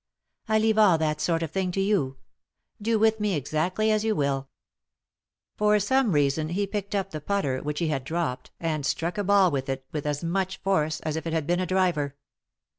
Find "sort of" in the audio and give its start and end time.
1.21-1.51